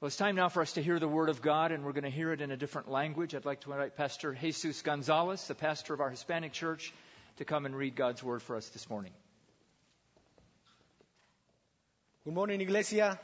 [0.00, 2.04] Well, it's time now for us to hear the Word of God, and we're going
[2.04, 3.34] to hear it in a different language.
[3.34, 6.94] I'd like to invite Pastor Jesus Gonzalez, the pastor of our Hispanic church,
[7.36, 9.12] to come and read God's Word for us this morning.
[12.24, 13.20] Good morning, Iglesia.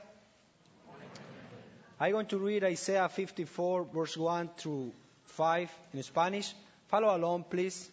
[1.99, 4.93] I'm going to read Isaiah 54, verse 1 through
[5.25, 6.55] 5 in Spanish.
[6.89, 7.91] Follow along, please.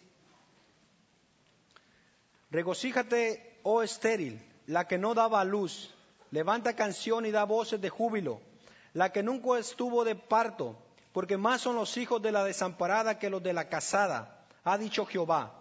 [2.52, 4.36] Regocíjate, oh estéril,
[4.68, 5.88] la que no daba luz.
[6.32, 8.40] Levanta canción y da voces de júbilo
[8.94, 10.76] la que nunca estuvo de parto,
[11.12, 15.04] porque más son los hijos de la desamparada que los de la casada, ha dicho
[15.04, 15.52] Jehová.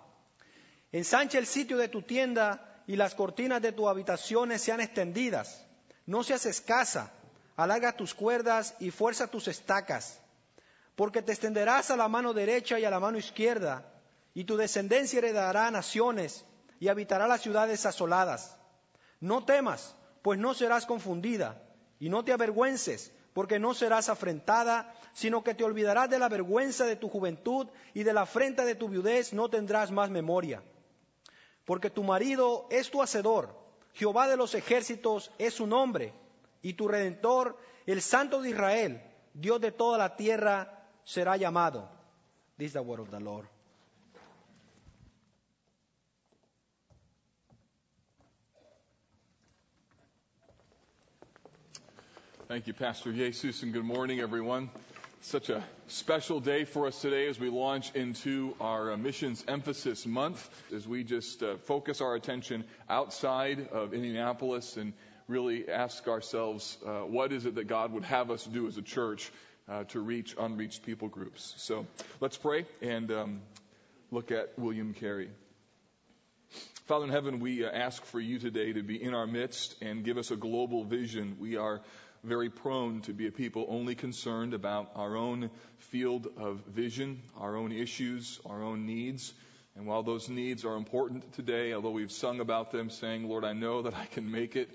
[0.92, 5.66] Ensancha el sitio de tu tienda y las cortinas de tu habitaciones sean extendidas.
[6.06, 7.12] No seas escasa,
[7.56, 10.20] alarga tus cuerdas y fuerza tus estacas,
[10.96, 13.90] porque te extenderás a la mano derecha y a la mano izquierda,
[14.36, 16.46] y tu descendencia heredará naciones
[16.80, 18.58] y habitará las ciudades asoladas.
[19.20, 21.62] No temas, pues no serás confundida,
[22.00, 26.86] y no te avergüences, porque no serás afrentada, sino que te olvidarás de la vergüenza
[26.86, 30.64] de tu juventud y de la afrenta de tu viudez no tendrás más memoria.
[31.66, 33.58] Porque tu marido es tu hacedor,
[33.94, 36.14] Jehová de los ejércitos es su nombre,
[36.62, 39.02] y tu redentor, el Santo de Israel,
[39.34, 41.90] Dios de toda la tierra, será llamado.
[42.58, 43.53] This is the word of the Lord.
[52.54, 54.70] Thank you, Pastor Jesus, and good morning, everyone.
[55.22, 60.06] Such a special day for us today as we launch into our uh, missions emphasis
[60.06, 64.94] month, as we just uh, focus our attention outside of Indianapolis and
[65.28, 68.84] really ask ourselves, uh, what is it that God would have us do as a
[68.84, 69.32] church
[69.68, 71.56] uh, to reach unreached people groups?
[71.58, 71.88] So
[72.20, 73.42] let's pray and um,
[74.12, 75.32] look at William Carey.
[76.86, 80.04] Father in heaven, we uh, ask for you today to be in our midst and
[80.04, 81.38] give us a global vision.
[81.40, 81.82] We are
[82.24, 87.56] very prone to be a people only concerned about our own field of vision, our
[87.56, 89.34] own issues, our own needs.
[89.76, 93.54] And while those needs are important today, although we've sung about them saying, Lord, I
[93.54, 94.70] know that I can make it,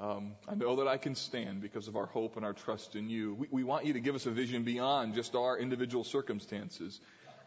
[0.00, 3.10] um, I know that I can stand because of our hope and our trust in
[3.10, 3.34] you.
[3.34, 7.00] We, we want you to give us a vision beyond just our individual circumstances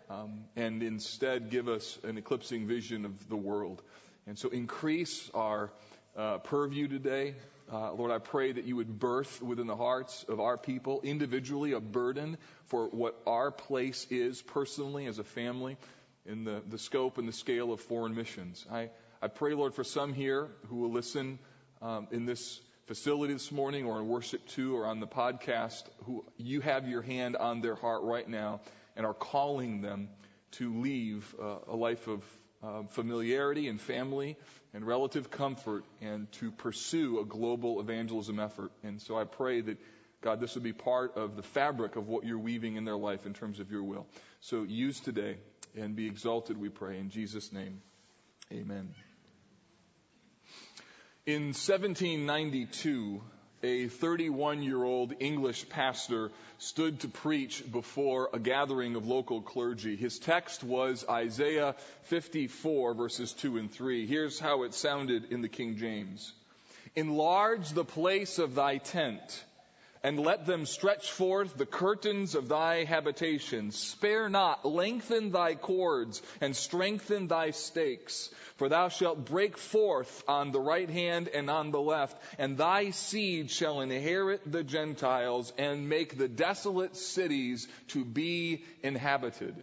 [0.10, 3.82] um, and instead give us an eclipsing vision of the world.
[4.28, 5.72] And so increase our
[6.16, 7.36] uh, purview today.
[7.72, 11.72] Uh, Lord, I pray that you would birth within the hearts of our people individually
[11.72, 15.78] a burden for what our place is personally as a family
[16.26, 18.66] in the, the scope and the scale of foreign missions.
[18.70, 18.90] I,
[19.22, 21.40] I pray, Lord, for some here who will listen
[21.82, 26.26] um, in this facility this morning or in worship too or on the podcast who
[26.36, 28.60] you have your hand on their heart right now
[28.98, 30.10] and are calling them
[30.52, 32.22] to leave uh, a life of
[32.64, 34.38] uh, familiarity and family
[34.74, 38.72] and relative comfort and to pursue a global evangelism effort.
[38.84, 39.78] And so I pray that,
[40.22, 43.26] God, this would be part of the fabric of what you're weaving in their life
[43.26, 44.08] in terms of your will.
[44.40, 45.38] So use today
[45.76, 46.98] and be exalted, we pray.
[47.00, 47.82] In Jesus' name,
[48.52, 48.94] amen.
[51.26, 53.22] In 1792,
[53.64, 59.96] a 31 year old English pastor stood to preach before a gathering of local clergy.
[59.96, 64.08] His text was Isaiah 54 verses 2 and 3.
[64.08, 66.34] Here's how it sounded in the King James.
[66.96, 69.44] Enlarge the place of thy tent
[70.04, 73.72] and let them stretch forth the curtains of thy habitation.
[73.72, 78.30] Spare not, lengthen thy cords, and strengthen thy stakes.
[78.58, 82.90] For thou shalt break forth on the right hand and on the left, and thy
[82.92, 89.56] seed shall inherit the Gentiles, and make the desolate cities to be inhabited.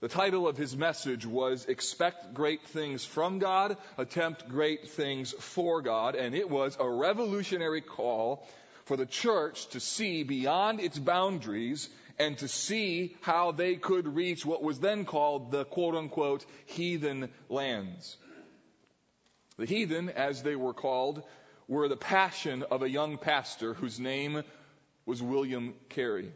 [0.00, 5.82] The title of his message was Expect Great Things from God, Attempt Great Things for
[5.82, 8.46] God, and it was a revolutionary call
[8.88, 14.46] for the church to see beyond its boundaries and to see how they could reach
[14.46, 18.16] what was then called the quote unquote heathen lands.
[19.58, 21.22] The heathen, as they were called,
[21.68, 24.42] were the passion of a young pastor whose name
[25.04, 26.32] was William Carey.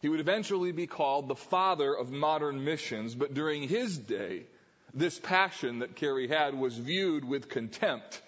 [0.00, 4.46] He would eventually be called the father of modern missions, but during his day,
[4.92, 8.22] this passion that Carey had was viewed with contempt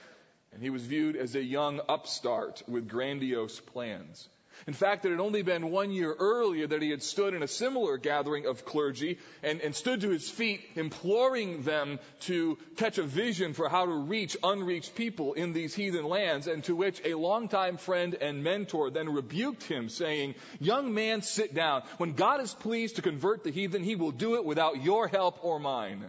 [0.57, 4.27] and he was viewed as a young upstart with grandiose plans.
[4.67, 7.47] In fact, it had only been one year earlier that he had stood in a
[7.47, 13.03] similar gathering of clergy and, and, stood to his feet, imploring them to catch a
[13.03, 17.13] vision for how to reach unreached people in these heathen lands, and to which a
[17.13, 21.83] longtime friend and mentor then rebuked him, saying, Young man, sit down.
[21.99, 25.45] When God is pleased to convert the heathen, he will do it without your help
[25.45, 26.03] or mine.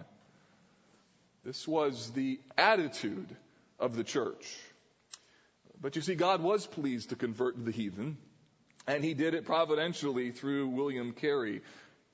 [1.44, 3.36] This was the attitude
[3.80, 4.46] of the church.
[5.80, 8.18] But you see, God was pleased to convert the heathen,
[8.88, 11.62] and he did it providentially through William Carey,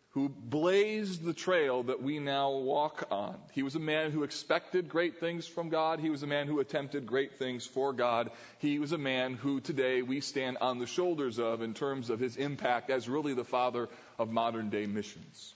[0.09, 3.35] who blazed the trail that we now walk on.
[3.53, 5.99] He was a man who expected great things from God.
[5.99, 8.29] He was a man who attempted great things for God.
[8.59, 12.19] He was a man who today we stand on the shoulders of in terms of
[12.19, 13.89] his impact as really the father
[14.19, 15.55] of modern day missions.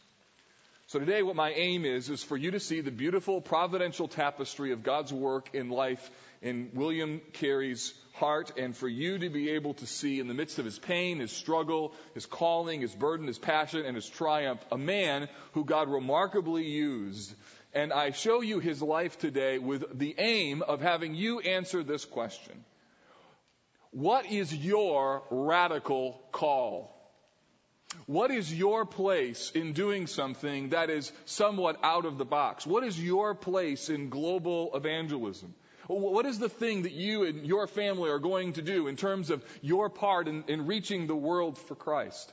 [0.89, 4.71] So today what my aim is, is for you to see the beautiful providential tapestry
[4.71, 6.09] of God's work in life
[6.41, 10.59] in William Carey's heart and for you to be able to see in the midst
[10.59, 14.77] of his pain, his struggle, his calling, his burden, his passion, and his triumph, a
[14.77, 17.35] man who God remarkably used.
[17.73, 22.05] And I show you his life today with the aim of having you answer this
[22.05, 22.63] question.
[23.91, 26.96] What is your radical call?
[28.05, 32.65] What is your place in doing something that is somewhat out of the box?
[32.65, 35.53] What is your place in global evangelism?
[35.87, 39.29] What is the thing that you and your family are going to do in terms
[39.29, 42.31] of your part in, in reaching the world for Christ?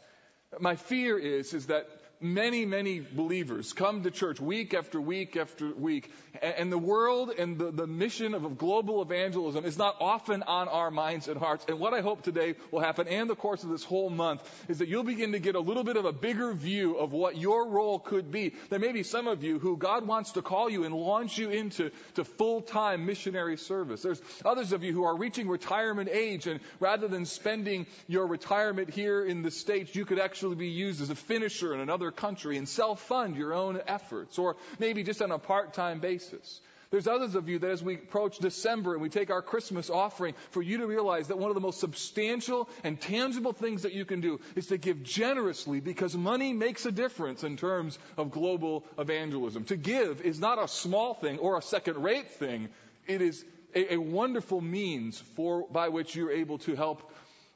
[0.58, 1.88] My fear is, is that
[2.20, 7.58] many, many believers come to church week after week after week, and the world and
[7.58, 11.64] the, the mission of global evangelism is not often on our minds and hearts.
[11.68, 14.78] And what I hope today will happen, and the course of this whole month, is
[14.78, 17.68] that you'll begin to get a little bit of a bigger view of what your
[17.68, 18.54] role could be.
[18.70, 21.50] There may be some of you who God wants to call you and launch you
[21.50, 24.02] into to full-time missionary service.
[24.02, 28.90] There's others of you who are reaching retirement age, and rather than spending your retirement
[28.90, 32.56] here in the States, you could actually be used as a finisher in another country
[32.56, 36.60] and self-fund your own efforts, or maybe just on a part-time basis.
[36.90, 40.34] There's others of you that as we approach December and we take our Christmas offering,
[40.50, 44.04] for you to realize that one of the most substantial and tangible things that you
[44.04, 48.84] can do is to give generously because money makes a difference in terms of global
[48.96, 49.64] evangelism.
[49.64, 52.68] To give is not a small thing or a second rate thing.
[53.08, 57.10] It is a, a wonderful means for, by which you're able to help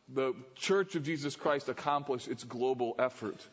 [0.09, 3.47] the Church of Jesus Christ accomplish its global effort.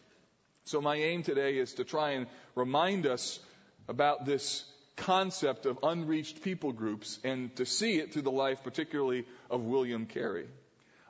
[0.67, 2.25] So my aim today is to try and
[2.55, 3.39] remind us
[3.87, 4.65] about this
[4.95, 10.07] concept of unreached people groups and to see it through the life particularly of William
[10.07, 10.47] Carey.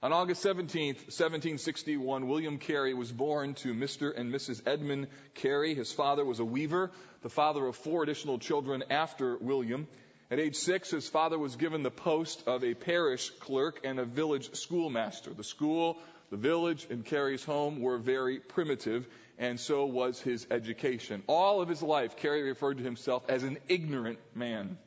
[0.03, 4.11] On August 17th, 1761, William Carey was born to Mr.
[4.13, 4.61] and Mrs.
[4.67, 5.73] Edmund Carey.
[5.73, 6.91] His father was a weaver,
[7.21, 9.87] the father of four additional children after William.
[10.29, 14.05] At age six, his father was given the post of a parish clerk and a
[14.05, 15.33] village schoolmaster.
[15.33, 15.97] The school,
[16.29, 21.23] the village, and Carey's home were very primitive, and so was his education.
[21.27, 24.77] All of his life, Carey referred to himself as an ignorant man.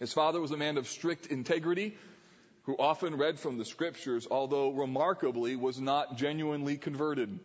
[0.00, 1.96] His father was a man of strict integrity
[2.62, 7.38] who often read from the scriptures, although remarkably was not genuinely converted.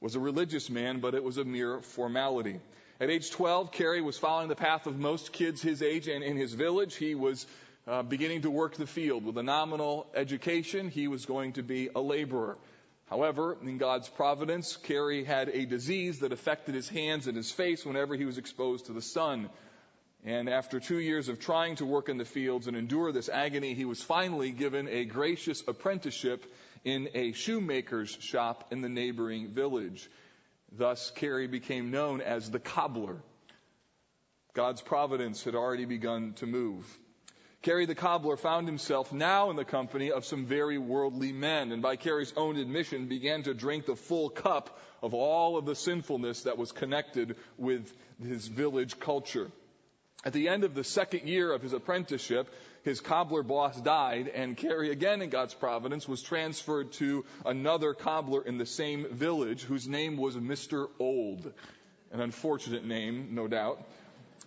[0.00, 2.60] Was a religious man, but it was a mere formality.
[3.00, 6.36] At age 12, Carey was following the path of most kids his age, and in
[6.36, 7.46] his village, he was
[7.86, 9.24] uh, beginning to work the field.
[9.24, 12.56] With a nominal education, he was going to be a laborer.
[13.06, 17.84] However, in God's providence, Carey had a disease that affected his hands and his face
[17.84, 19.50] whenever he was exposed to the sun.
[20.24, 23.74] And after two years of trying to work in the fields and endure this agony,
[23.74, 26.50] he was finally given a gracious apprenticeship
[26.82, 30.08] in a shoemaker's shop in the neighboring village.
[30.72, 33.22] Thus, Carey became known as the cobbler.
[34.54, 36.86] God's providence had already begun to move.
[37.64, 41.80] Carey the cobbler found himself now in the company of some very worldly men, and
[41.80, 46.42] by Carey's own admission began to drink the full cup of all of the sinfulness
[46.42, 47.90] that was connected with
[48.22, 49.50] his village culture.
[50.26, 52.52] At the end of the second year of his apprenticeship,
[52.82, 58.42] his cobbler boss died, and Carey, again in God's providence, was transferred to another cobbler
[58.42, 60.88] in the same village whose name was Mr.
[60.98, 61.50] Old.
[62.12, 63.82] An unfortunate name, no doubt.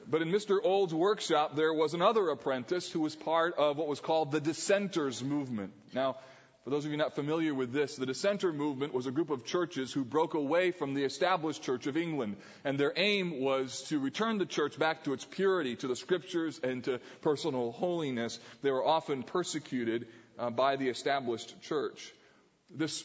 [0.09, 0.59] But in Mr.
[0.63, 5.21] Old's workshop, there was another apprentice who was part of what was called the Dissenters
[5.21, 5.73] movement.
[5.93, 6.15] Now,
[6.63, 9.45] for those of you not familiar with this, the Dissenter movement was a group of
[9.45, 12.37] churches who broke away from the established Church of England.
[12.63, 16.59] And their aim was to return the church back to its purity, to the scriptures,
[16.63, 18.39] and to personal holiness.
[18.61, 20.07] They were often persecuted
[20.39, 22.13] uh, by the established church.
[22.69, 23.03] This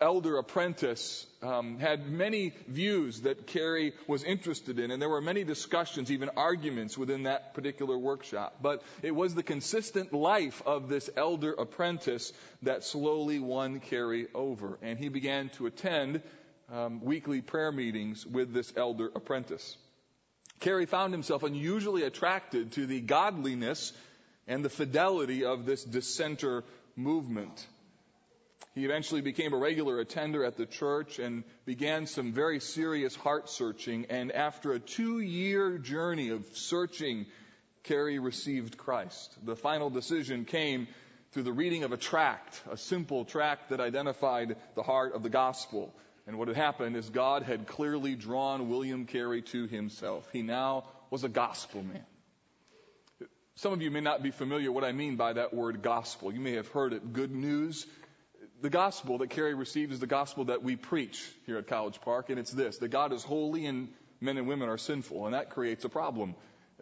[0.00, 5.44] elder apprentice um, had many views that Carey was interested in, and there were many
[5.44, 8.56] discussions, even arguments within that particular workshop.
[8.62, 14.78] But it was the consistent life of this elder apprentice that slowly won Carey over,
[14.82, 16.22] and he began to attend
[16.72, 19.76] um, weekly prayer meetings with this elder apprentice.
[20.60, 23.92] Carey found himself unusually attracted to the godliness
[24.46, 26.64] and the fidelity of this dissenter
[26.96, 27.66] movement.
[28.74, 33.50] He eventually became a regular attender at the church and began some very serious heart
[33.50, 34.06] searching.
[34.10, 37.26] And after a two year journey of searching,
[37.84, 39.36] Carey received Christ.
[39.44, 40.86] The final decision came
[41.32, 45.30] through the reading of a tract, a simple tract that identified the heart of the
[45.30, 45.94] gospel.
[46.26, 50.28] And what had happened is God had clearly drawn William Carey to himself.
[50.32, 52.04] He now was a gospel man.
[53.56, 56.32] Some of you may not be familiar what I mean by that word gospel.
[56.32, 57.86] You may have heard it, good news.
[58.62, 62.28] The gospel that Carey received is the gospel that we preach here at College Park,
[62.28, 63.88] and it's this, that God is holy and
[64.20, 66.34] men and women are sinful, and that creates a problem.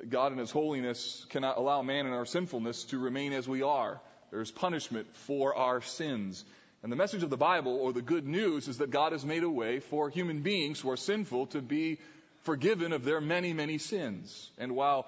[0.09, 4.01] God in His holiness cannot allow man in our sinfulness to remain as we are.
[4.33, 6.45] There's punishment for our sins.
[6.83, 9.45] And the message of the Bible, or the good news, is that God has made
[9.45, 12.01] a way for human beings who are sinful to be
[12.43, 14.51] forgiven of their many, many sins.
[14.59, 15.07] And while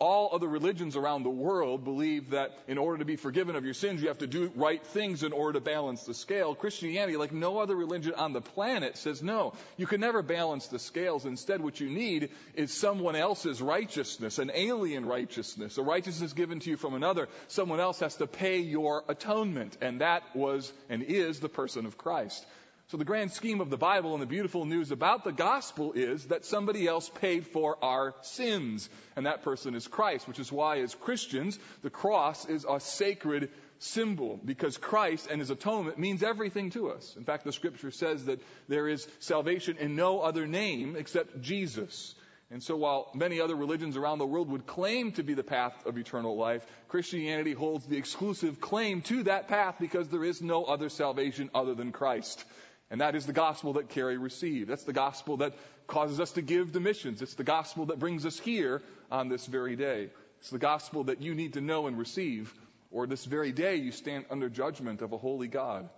[0.00, 3.74] all other religions around the world believe that in order to be forgiven of your
[3.74, 6.54] sins, you have to do right things in order to balance the scale.
[6.54, 10.78] Christianity, like no other religion on the planet, says no, you can never balance the
[10.78, 11.26] scales.
[11.26, 16.70] Instead, what you need is someone else's righteousness, an alien righteousness, a righteousness given to
[16.70, 17.28] you from another.
[17.48, 19.76] Someone else has to pay your atonement.
[19.80, 22.46] And that was and is the person of Christ.
[22.90, 26.24] So the grand scheme of the Bible and the beautiful news about the gospel is
[26.28, 28.88] that somebody else paid for our sins.
[29.14, 33.50] And that person is Christ, which is why as Christians, the cross is a sacred
[33.78, 37.14] symbol because Christ and his atonement means everything to us.
[37.18, 42.14] In fact, the scripture says that there is salvation in no other name except Jesus.
[42.50, 45.74] And so while many other religions around the world would claim to be the path
[45.84, 50.64] of eternal life, Christianity holds the exclusive claim to that path because there is no
[50.64, 52.42] other salvation other than Christ.
[52.90, 54.70] And that is the gospel that Carey received.
[54.70, 55.54] That's the gospel that
[55.86, 57.20] causes us to give to missions.
[57.20, 60.08] It's the gospel that brings us here on this very day.
[60.40, 62.52] It's the gospel that you need to know and receive,
[62.90, 65.88] or this very day you stand under judgment of a holy God.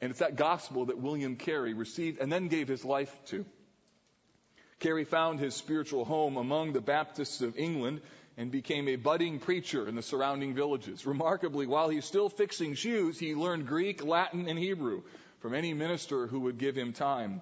[0.00, 3.44] And it's that gospel that William Carey received and then gave his life to.
[4.78, 8.02] Carey found his spiritual home among the Baptists of England
[8.36, 11.06] and became a budding preacher in the surrounding villages.
[11.06, 15.02] Remarkably, while he's still fixing shoes, he learned Greek, Latin, and Hebrew
[15.40, 17.40] from any minister who would give him time.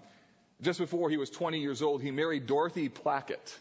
[0.62, 3.56] Just before he was 20 years old, he married Dorothy Plackett,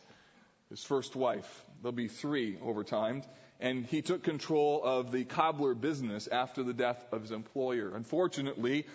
[0.70, 1.66] his first wife.
[1.82, 3.24] There'll be three over time.
[3.60, 7.94] And he took control of the cobbler business after the death of his employer.
[7.96, 8.86] Unfortunately,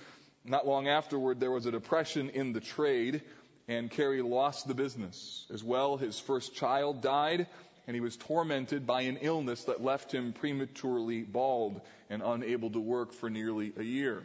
[0.45, 3.23] not long afterward, there was a depression in the trade,
[3.66, 5.47] and Carey lost the business.
[5.52, 7.47] As well, his first child died,
[7.87, 11.80] and he was tormented by an illness that left him prematurely bald
[12.11, 14.23] and unable to work for nearly a year.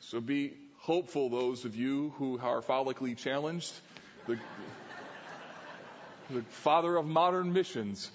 [0.00, 3.72] So be hopeful, those of you who are follically challenged.
[4.26, 4.38] The,
[6.30, 8.10] the father of modern missions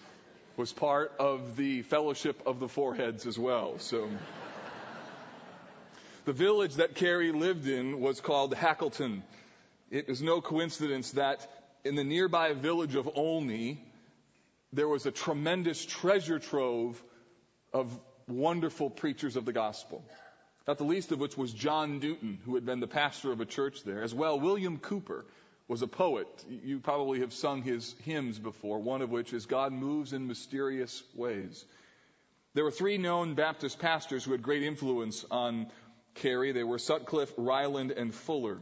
[0.57, 3.79] was part of the fellowship of the foreheads as well.
[3.79, 4.09] So
[6.25, 9.23] the village that Carey lived in was called Hackleton.
[9.89, 11.49] It is no coincidence that
[11.83, 13.83] in the nearby village of Olney,
[14.71, 17.01] there was a tremendous treasure trove
[17.73, 17.97] of
[18.27, 20.05] wonderful preachers of the gospel
[20.67, 23.45] not the least of which was John Newton, who had been the pastor of a
[23.45, 24.03] church there.
[24.03, 25.25] As well, William Cowper
[25.67, 26.27] was a poet.
[26.49, 31.01] You probably have sung his hymns before, one of which is God Moves in Mysterious
[31.15, 31.65] Ways.
[32.53, 35.67] There were three known Baptist pastors who had great influence on
[36.15, 36.51] Carey.
[36.51, 38.59] They were Sutcliffe, Ryland, and Fuller.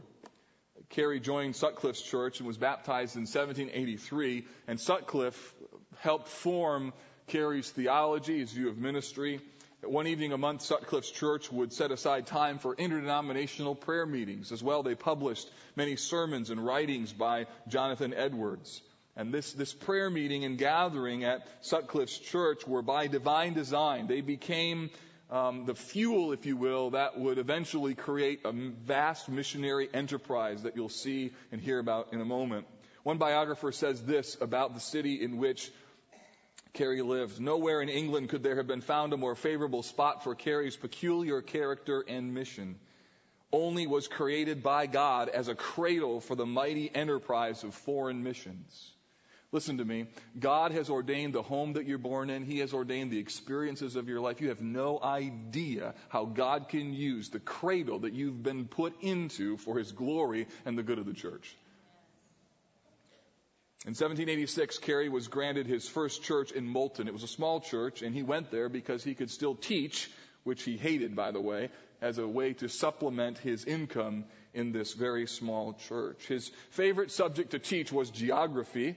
[0.88, 5.54] Carey joined Sutcliffe's church and was baptized in 1783, and Sutcliffe
[5.98, 6.92] helped form
[7.26, 9.40] Carey's theology, his view of ministry,
[9.82, 14.52] one evening a month, Sutcliffe's church would set aside time for interdenominational prayer meetings.
[14.52, 18.82] As well, they published many sermons and writings by Jonathan Edwards.
[19.16, 24.06] And this, this prayer meeting and gathering at Sutcliffe's church were by divine design.
[24.06, 24.90] They became
[25.30, 30.76] um, the fuel, if you will, that would eventually create a vast missionary enterprise that
[30.76, 32.66] you'll see and hear about in a moment.
[33.02, 35.70] One biographer says this about the city in which
[36.72, 37.40] Carey lived.
[37.40, 41.42] Nowhere in England could there have been found a more favorable spot for Carey's peculiar
[41.42, 42.76] character and mission.
[43.52, 48.92] Olney was created by God as a cradle for the mighty enterprise of foreign missions.
[49.52, 50.06] Listen to me.
[50.38, 52.44] God has ordained the home that you're born in.
[52.44, 54.40] He has ordained the experiences of your life.
[54.40, 59.56] You have no idea how God can use the cradle that you've been put into
[59.56, 61.56] for His glory and the good of the church.
[63.86, 67.08] In 1786, Carey was granted his first church in Moulton.
[67.08, 70.10] It was a small church, and he went there because he could still teach,
[70.44, 71.70] which he hated, by the way,
[72.02, 76.26] as a way to supplement his income in this very small church.
[76.26, 78.96] His favorite subject to teach was geography,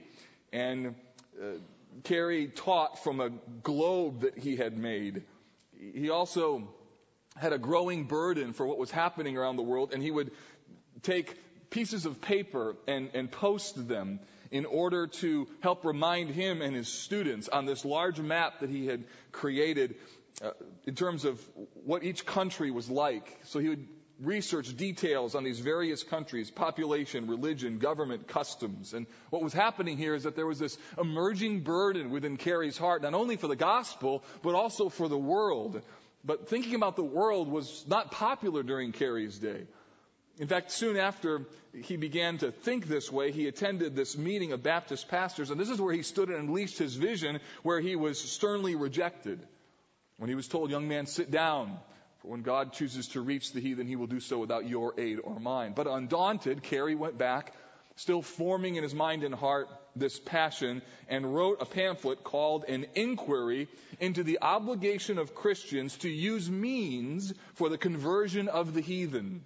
[0.52, 0.94] and
[1.42, 1.56] uh,
[2.02, 3.30] Carey taught from a
[3.62, 5.22] globe that he had made.
[5.94, 6.68] He also
[7.36, 10.30] had a growing burden for what was happening around the world, and he would
[11.00, 11.34] take
[11.70, 14.20] pieces of paper and, and post them
[14.54, 18.86] in order to help remind him and his students on this large map that he
[18.86, 19.96] had created
[20.40, 20.50] uh,
[20.86, 21.40] in terms of
[21.84, 23.36] what each country was like.
[23.46, 23.88] So he would
[24.20, 28.94] research details on these various countries, population, religion, government, customs.
[28.94, 33.02] And what was happening here is that there was this emerging burden within Carey's heart,
[33.02, 35.82] not only for the gospel, but also for the world.
[36.24, 39.66] But thinking about the world was not popular during Carey's day.
[40.38, 44.64] In fact, soon after he began to think this way, he attended this meeting of
[44.64, 48.18] Baptist pastors, and this is where he stood and unleashed his vision, where he was
[48.20, 49.46] sternly rejected.
[50.16, 51.78] When he was told, Young man, sit down,
[52.18, 55.20] for when God chooses to reach the heathen, he will do so without your aid
[55.22, 55.72] or mine.
[55.74, 57.52] But undaunted, Carey went back,
[57.94, 62.86] still forming in his mind and heart this passion, and wrote a pamphlet called An
[62.96, 63.68] Inquiry
[64.00, 69.44] into the Obligation of Christians to Use Means for the Conversion of the Heathen.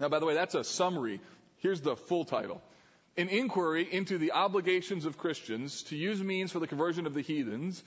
[0.00, 1.20] Now, by the way, that's a summary.
[1.58, 2.62] Here's the full title.
[3.16, 7.20] An inquiry into the obligations of Christians to use means for the conversion of the
[7.20, 7.82] heathens,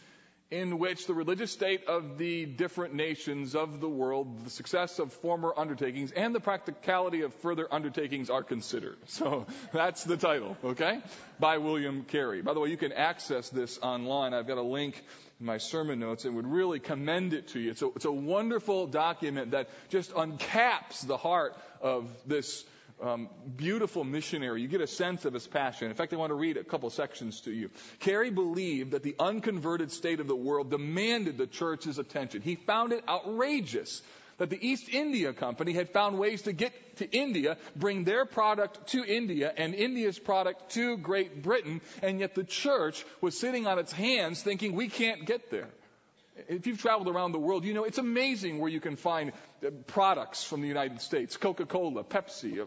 [0.51, 5.12] in which the religious state of the different nations of the world, the success of
[5.12, 8.98] former undertakings, and the practicality of further undertakings are considered.
[9.08, 11.00] So that's the title, okay?
[11.39, 12.43] By William Carey.
[12.43, 14.36] By the way, you can access this online.
[14.36, 15.01] I've got a link
[15.40, 17.72] in my sermon notes and would really commend it to you.
[17.72, 22.63] It's a, it's a wonderful document that just uncaps the heart of this
[23.02, 24.62] um, beautiful missionary.
[24.62, 25.90] You get a sense of his passion.
[25.90, 27.70] In fact, I want to read a couple sections to you.
[28.00, 32.42] Carey believed that the unconverted state of the world demanded the church's attention.
[32.42, 34.02] He found it outrageous
[34.38, 38.88] that the East India Company had found ways to get to India, bring their product
[38.90, 43.80] to India and India's product to Great Britain, and yet the church was sitting on
[43.80, 45.70] its hands thinking we can't get there.
[46.48, 49.34] If you've traveled around the world, you know it's amazing where you can find
[49.66, 52.66] uh, products from the United States Coca Cola, Pepsi, uh,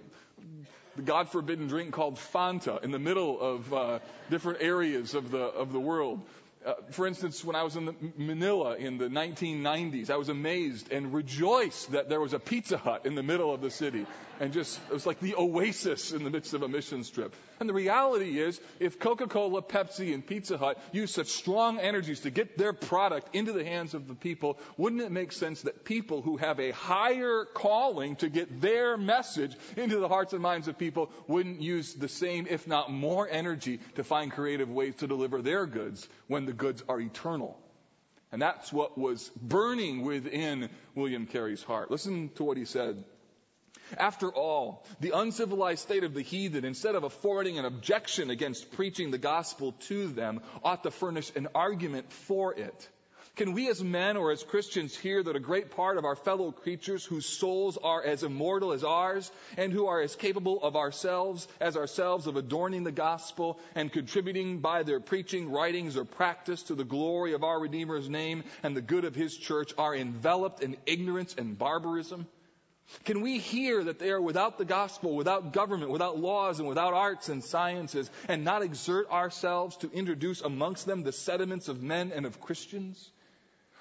[0.95, 3.99] the God forbidden drink called Fanta in the middle of uh,
[4.31, 6.23] different areas of the, of the world.
[6.67, 11.15] Uh, for instance, when I was in Manila in the 1990s, I was amazed and
[11.15, 14.05] rejoiced that there was a Pizza Hut in the middle of the city.
[14.41, 17.37] And just, it was like the oasis in the midst of a mission trip.
[17.58, 22.30] And the reality is, if Coca-Cola, Pepsi, and Pizza Hut use such strong energies to
[22.30, 26.21] get their product into the hands of the people, wouldn't it make sense that people
[26.21, 30.78] who have a higher calling to get their message into the hearts and minds of
[30.78, 35.40] people wouldn't use the same, if not more energy to find creative ways to deliver
[35.40, 37.58] their goods when the goods are eternal.
[38.32, 41.90] And that's what was burning within William Carey's heart.
[41.90, 43.02] Listen to what he said.
[43.97, 49.11] After all, the uncivilized state of the heathen, instead of affording an objection against preaching
[49.11, 52.89] the gospel to them, ought to furnish an argument for it.
[53.37, 56.53] Can we as men or as Christians hear that a great part of our fellow
[56.53, 61.47] creatures whose souls are as immortal as ours and who are as capable of ourselves
[61.61, 66.75] as ourselves of adorning the gospel and contributing by their preaching, writings, or practice to
[66.75, 70.79] the glory of our Redeemer's name and the good of his church are enveloped in
[70.87, 72.27] ignorance and barbarism?
[73.05, 76.95] Can we hear that they are without the gospel, without government, without laws, and without
[76.95, 82.13] arts and sciences, and not exert ourselves to introduce amongst them the sediments of men
[82.13, 83.11] and of Christians?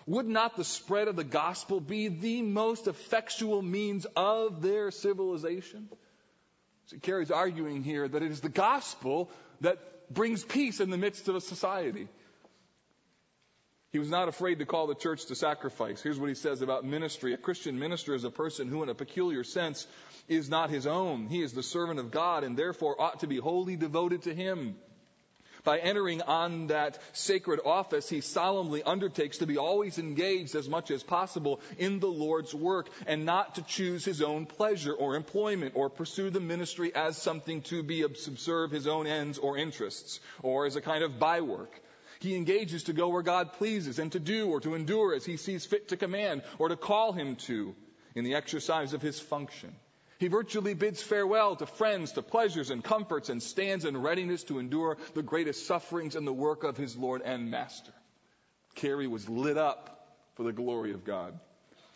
[0.08, 5.90] Would not the spread of the gospel be the most effectual means of their civilization?
[6.88, 11.28] So Carey's arguing here that it is the gospel that brings peace in the midst
[11.28, 12.08] of a society.
[13.96, 16.02] He was not afraid to call the church to sacrifice.
[16.02, 17.34] Here's what he says about ministry.
[17.34, 19.88] A Christian minister is a person who, in a peculiar sense,
[20.28, 21.28] is not his own.
[21.28, 24.76] He is the servant of God and therefore ought to be wholly devoted to him.
[25.64, 30.92] By entering on that sacred office, he solemnly undertakes to be always engaged as much
[30.92, 35.72] as possible in the Lord's work and not to choose his own pleasure or employment
[35.74, 40.66] or pursue the ministry as something to be subserve his own ends or interests or
[40.66, 41.80] as a kind of bywork.
[42.20, 45.38] He engages to go where God pleases and to do or to endure as he
[45.38, 47.76] sees fit to command or to call him to
[48.16, 49.76] in the exercise of his function.
[50.18, 54.60] He virtually bids farewell to friends, to pleasures and comforts, and stands in readiness to
[54.60, 57.92] endure the greatest sufferings in the work of his Lord and Master.
[58.76, 61.38] Carey was lit up for the glory of God.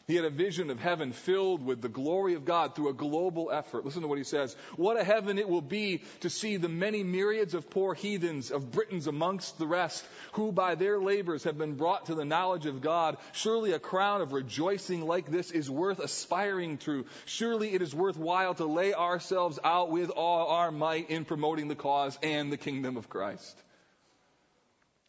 [0.10, 3.52] He had a vision of heaven filled with the glory of God through a global
[3.52, 3.86] effort.
[3.86, 4.56] Listen to what he says.
[4.76, 8.72] What a heaven it will be to see the many myriads of poor heathens, of
[8.72, 12.82] Britons amongst the rest, who by their labors have been brought to the knowledge of
[12.82, 13.18] God.
[13.34, 17.06] Surely a crown of rejoicing like this is worth aspiring to.
[17.26, 21.76] Surely it is worthwhile to lay ourselves out with all our might in promoting the
[21.76, 23.56] cause and the kingdom of Christ.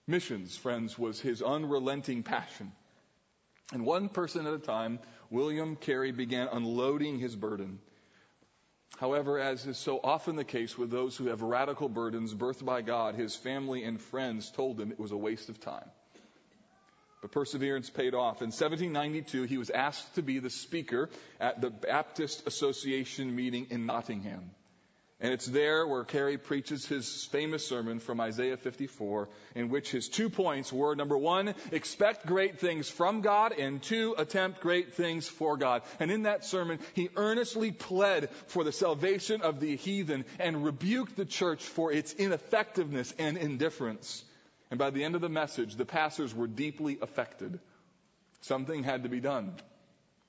[0.07, 2.73] Missions, friends, was his unrelenting passion.
[3.73, 4.99] And one person at a time,
[5.31, 7.79] William Carey began unloading his burden.
[8.99, 12.83] However, as is so often the case with those who have radical burdens birthed by
[12.83, 15.89] God, his family and friends told him it was a waste of time.
[17.23, 18.41] But perseverance paid off.
[18.43, 23.87] In 1792, he was asked to be the speaker at the Baptist Association meeting in
[23.87, 24.51] Nottingham.
[25.23, 30.09] And it's there where Carey preaches his famous sermon from Isaiah 54, in which his
[30.09, 35.29] two points were number one, expect great things from God, and two, attempt great things
[35.29, 35.83] for God.
[35.99, 41.17] And in that sermon, he earnestly pled for the salvation of the heathen and rebuked
[41.17, 44.25] the church for its ineffectiveness and indifference.
[44.71, 47.61] And by the end of the message, the pastors were deeply affected.
[48.41, 49.53] Something had to be done.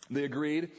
[0.10, 0.72] They agreed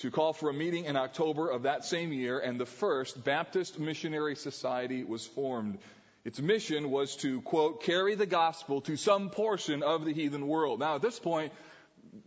[0.00, 3.78] to call for a meeting in October of that same year, and the first Baptist
[3.78, 5.78] Missionary Society was formed.
[6.24, 10.80] Its mission was to, quote, carry the gospel to some portion of the heathen world.
[10.80, 11.52] Now, at this point,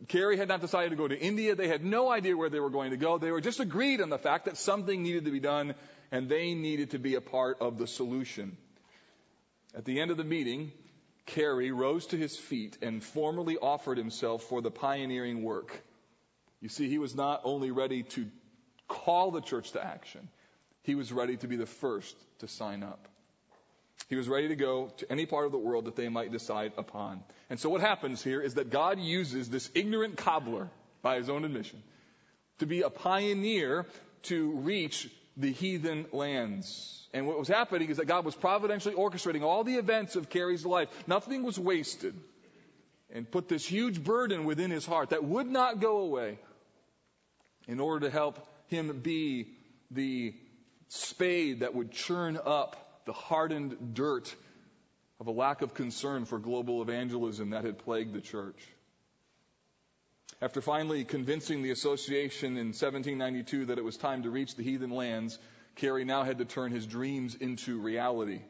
[0.07, 1.55] Carey had not decided to go to India.
[1.55, 3.17] They had no idea where they were going to go.
[3.17, 5.75] They were just agreed on the fact that something needed to be done,
[6.11, 8.57] and they needed to be a part of the solution.
[9.75, 10.71] At the end of the meeting,
[11.25, 15.81] Carey rose to his feet and formally offered himself for the pioneering work.
[16.63, 18.25] You see, he was not only ready to
[18.87, 20.29] call the church to action,
[20.83, 23.09] he was ready to be the first to sign up.
[24.07, 26.71] He was ready to go to any part of the world that they might decide
[26.77, 27.21] upon.
[27.49, 30.69] And so what happens here is that God uses this ignorant cobbler,
[31.01, 31.83] by his own admission,
[32.59, 33.85] to be a pioneer
[34.23, 37.09] to reach the heathen lands.
[37.13, 40.65] And what was happening is that God was providentially orchestrating all the events of Carey's
[40.65, 40.87] life.
[41.07, 42.15] Nothing was wasted.
[43.13, 46.39] And put this huge burden within his heart that would not go away
[47.67, 49.47] in order to help him be
[49.91, 50.35] the
[50.87, 54.33] spade that would churn up the hardened dirt
[55.19, 58.59] of a lack of concern for global evangelism that had plagued the church.
[60.41, 64.89] After finally convincing the association in 1792 that it was time to reach the heathen
[64.89, 65.39] lands,
[65.75, 68.41] Carey now had to turn his dreams into reality.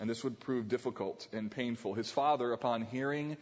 [0.00, 1.94] And this would prove difficult and painful.
[1.94, 3.36] His father, upon hearing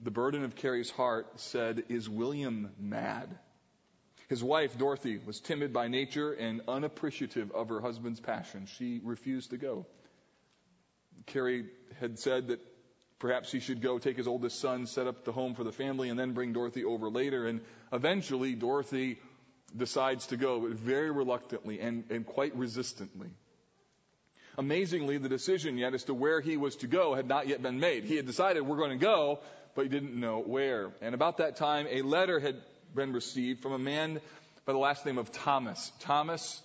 [0.00, 3.28] the burden of Carey's heart, said, Is William mad?
[4.28, 8.66] His wife, Dorothy, was timid by nature and unappreciative of her husband's passion.
[8.78, 9.86] She refused to go.
[11.26, 11.66] Carey
[12.00, 12.60] had said that
[13.18, 16.08] perhaps he should go take his oldest son, set up the home for the family,
[16.08, 17.46] and then bring Dorothy over later.
[17.46, 17.60] And
[17.92, 19.18] eventually, Dorothy
[19.76, 23.28] decides to go, but very reluctantly and, and quite resistantly.
[24.56, 27.80] Amazingly, the decision yet as to where he was to go had not yet been
[27.80, 28.04] made.
[28.04, 29.40] He had decided we're going to go,
[29.74, 30.92] but he didn't know where.
[31.02, 32.56] And about that time, a letter had
[32.94, 34.20] been received from a man
[34.64, 35.92] by the last name of Thomas.
[36.00, 36.62] Thomas,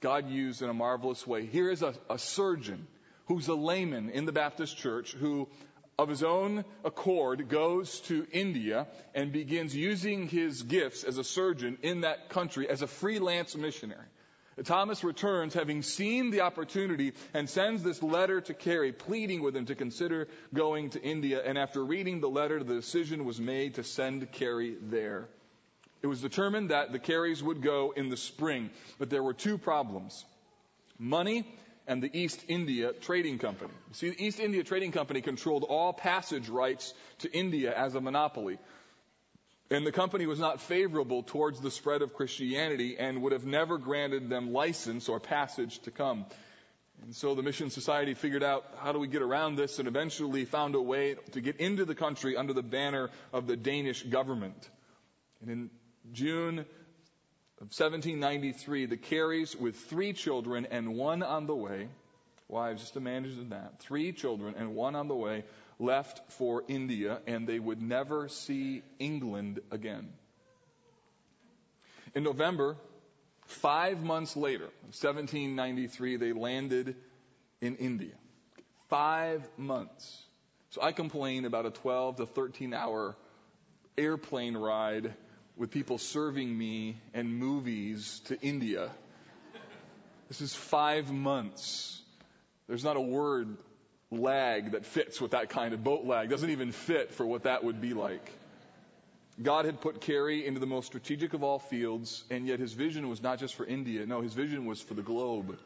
[0.00, 1.46] God used in a marvelous way.
[1.46, 2.86] Here is a, a surgeon
[3.26, 5.48] who's a layman in the Baptist church who
[5.98, 11.78] of his own accord goes to India and begins using his gifts as a surgeon
[11.82, 14.06] in that country as a freelance missionary.
[14.64, 19.66] Thomas returns having seen the opportunity and sends this letter to Carey pleading with him
[19.66, 21.42] to consider going to India.
[21.44, 25.26] And after reading the letter, the decision was made to send Carey there.
[26.02, 29.56] It was determined that the Careys would go in the spring, but there were two
[29.56, 30.24] problems.
[30.98, 31.46] Money
[31.86, 33.72] and the East India Trading Company.
[33.92, 38.58] See, the East India Trading Company controlled all passage rights to India as a monopoly.
[39.70, 43.78] And the company was not favorable towards the spread of Christianity and would have never
[43.78, 46.26] granted them license or passage to come.
[47.04, 50.44] And so the Mission Society figured out how do we get around this and eventually
[50.44, 54.68] found a way to get into the country under the banner of the Danish government.
[55.40, 55.70] And in
[56.10, 61.88] June of 1793, the Careys, with three children and one on the way,
[62.48, 65.44] wives, just imagine that, three children and one on the way,
[65.78, 70.08] left for India, and they would never see England again.
[72.14, 72.76] In November,
[73.46, 76.96] five months later, 1793, they landed
[77.60, 78.14] in India.
[78.88, 80.22] Five months.
[80.70, 83.16] So I complain about a 12 to 13 hour
[83.96, 85.14] airplane ride
[85.56, 88.90] with people serving me and movies to India.
[90.28, 92.00] This is five months.
[92.68, 93.56] There's not a word
[94.10, 96.30] lag that fits with that kind of boat lag.
[96.30, 98.30] Doesn't even fit for what that would be like.
[99.40, 103.08] God had put Carey into the most strategic of all fields, and yet his vision
[103.08, 104.04] was not just for India.
[104.06, 105.58] No, his vision was for the globe.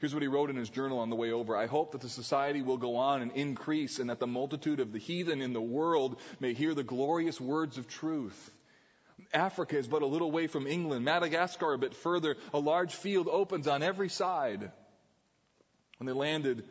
[0.00, 1.56] Here's what he wrote in his journal on the way over.
[1.56, 4.92] I hope that the society will go on and increase, and that the multitude of
[4.92, 8.50] the heathen in the world may hear the glorious words of truth.
[9.32, 11.04] Africa is but a little way from England.
[11.04, 12.36] Madagascar a bit further.
[12.52, 14.70] A large field opens on every side.
[15.98, 16.64] When they landed,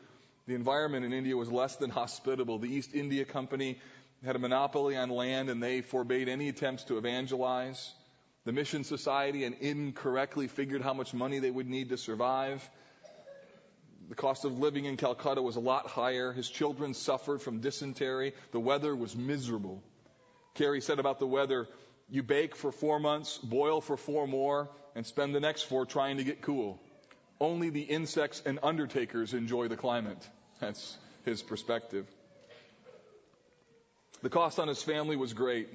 [0.47, 2.59] the environment in India was less than hospitable.
[2.59, 3.79] The East India Company
[4.23, 7.91] had a monopoly on land and they forbade any attempts to evangelize.
[8.43, 12.67] The Mission Society and incorrectly figured how much money they would need to survive.
[14.09, 16.33] The cost of living in Calcutta was a lot higher.
[16.33, 18.33] His children suffered from dysentery.
[18.51, 19.81] The weather was miserable.
[20.55, 21.67] Carey said about the weather,
[22.11, 26.17] you bake for four months, boil for four more, and spend the next four trying
[26.17, 26.79] to get cool.
[27.39, 30.19] Only the insects and undertakers enjoy the climate.
[30.59, 32.05] That's his perspective.
[34.21, 35.69] The cost on his family was great,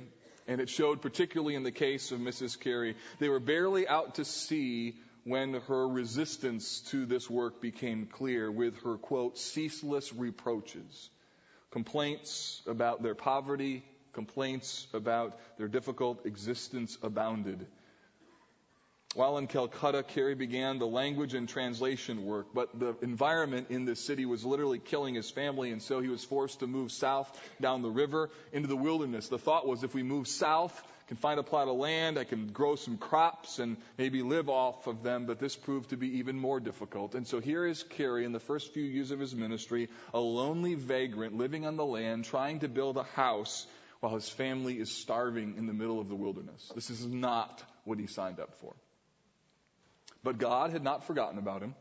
[0.46, 2.60] and it showed particularly in the case of Mrs.
[2.60, 2.96] Carey.
[3.18, 4.94] They were barely out to sea
[5.24, 11.10] when her resistance to this work became clear with her, quote, ceaseless reproaches,
[11.72, 13.84] complaints about their poverty,
[14.16, 17.66] complaints about their difficult existence abounded.
[19.16, 23.98] While in Calcutta, Carey began the language and translation work, but the environment in this
[23.98, 27.80] city was literally killing his family, and so he was forced to move south down
[27.80, 29.28] the river into the wilderness.
[29.28, 32.24] The thought was if we move south, I can find a plot of land, I
[32.24, 36.18] can grow some crops and maybe live off of them, but this proved to be
[36.18, 37.14] even more difficult.
[37.14, 40.74] And so here is Carey in the first few years of his ministry, a lonely
[40.74, 43.66] vagrant living on the land, trying to build a house
[44.00, 46.70] while his family is starving in the middle of the wilderness.
[46.74, 48.74] This is not what he signed up for.
[50.22, 51.74] But God had not forgotten about him.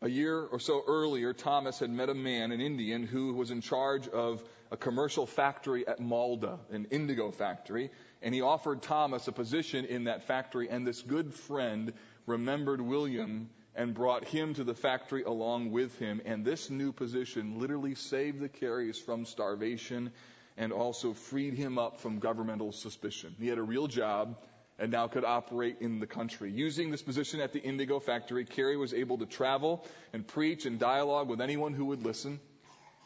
[0.00, 3.60] A year or so earlier, Thomas had met a man, an Indian, who was in
[3.60, 7.90] charge of a commercial factory at Malda, an indigo factory,
[8.22, 11.92] and he offered Thomas a position in that factory, and this good friend
[12.26, 17.58] remembered William and brought him to the factory along with him, and this new position
[17.58, 20.12] literally saved the Careys from starvation
[20.58, 23.34] and also freed him up from governmental suspicion.
[23.38, 24.36] He had a real job,
[24.78, 26.50] and now could operate in the country.
[26.50, 30.78] Using this position at the Indigo factory, Carey was able to travel and preach and
[30.78, 32.38] dialogue with anyone who would listen.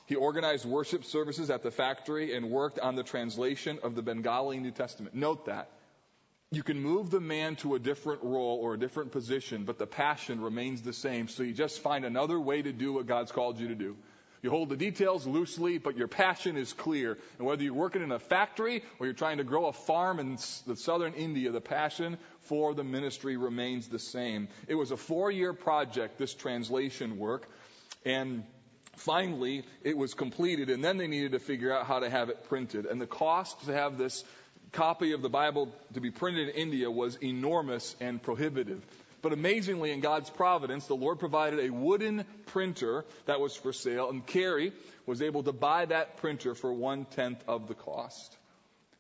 [0.06, 4.58] He organized worship services at the factory and worked on the translation of the Bengali
[4.58, 5.14] New Testament.
[5.14, 5.70] Note that.
[6.50, 9.86] You can move the man to a different role or a different position, but the
[9.86, 11.28] passion remains the same.
[11.28, 13.96] So you just find another way to do what God's called you to do.
[14.42, 17.16] You hold the details loosely, but your passion is clear.
[17.38, 20.36] And whether you're working in a factory or you're trying to grow a farm in
[20.66, 24.48] the southern India, the passion for the ministry remains the same.
[24.66, 27.48] It was a four year project, this translation work.
[28.04, 28.42] And
[28.96, 32.42] finally, it was completed, and then they needed to figure out how to have it
[32.48, 32.86] printed.
[32.86, 34.24] And the cost to have this
[34.72, 38.84] copy of the Bible to be printed in India was enormous and prohibitive.
[39.22, 44.10] But amazingly, in God's providence, the Lord provided a wooden printer that was for sale,
[44.10, 44.72] and Carey
[45.06, 48.36] was able to buy that printer for one tenth of the cost.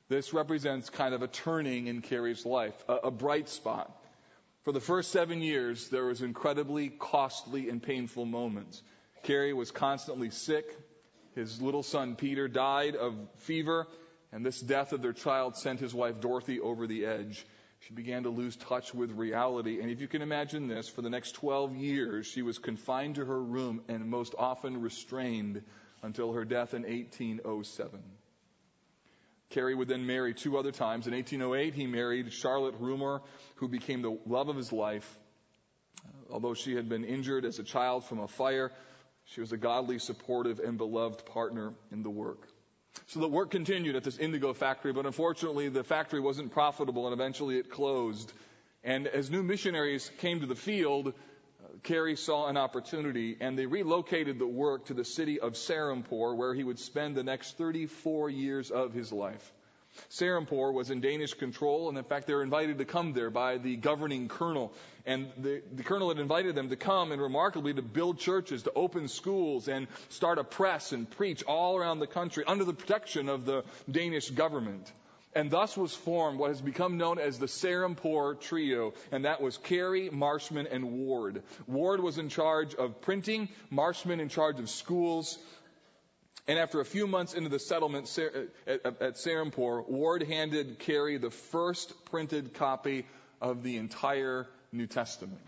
[0.08, 3.90] This represents kind of a turning in Carey's life, a, a bright spot.
[4.62, 8.80] For the first seven years, there was incredibly costly and painful moments.
[9.24, 10.66] Carey was constantly sick.
[11.34, 13.88] His little son Peter died of fever,
[14.30, 17.44] and this death of their child sent his wife Dorothy over the edge.
[17.86, 19.80] She began to lose touch with reality.
[19.80, 23.24] And if you can imagine this, for the next 12 years, she was confined to
[23.24, 25.62] her room and most often restrained
[26.02, 28.00] until her death in 1807.
[29.50, 31.06] Carey would then marry two other times.
[31.06, 33.20] In 1808, he married Charlotte Rumohr,
[33.56, 35.18] who became the love of his life.
[36.30, 38.70] Although she had been injured as a child from a fire,
[39.24, 42.46] she was a godly, supportive, and beloved partner in the work.
[43.06, 47.12] So the work continued at this indigo factory, but unfortunately the factory wasn't profitable and
[47.12, 48.32] eventually it closed.
[48.84, 53.66] And as new missionaries came to the field, uh, Carey saw an opportunity and they
[53.66, 58.30] relocated the work to the city of Serampore where he would spend the next 34
[58.30, 59.52] years of his life.
[60.08, 63.58] Serampore was in Danish control, and in fact, they were invited to come there by
[63.58, 64.72] the governing colonel.
[65.06, 68.72] And the, the, colonel had invited them to come and remarkably to build churches, to
[68.74, 73.28] open schools, and start a press and preach all around the country under the protection
[73.28, 74.90] of the Danish government.
[75.34, 79.56] And thus was formed what has become known as the Serampore Trio, and that was
[79.56, 81.42] Carey, Marshman, and Ward.
[81.66, 85.38] Ward was in charge of printing, Marshman in charge of schools,
[86.48, 91.30] and after a few months into the settlement uh, at Serampore, Ward handed Carey the
[91.30, 93.06] first printed copy
[93.40, 95.40] of the entire New Testament.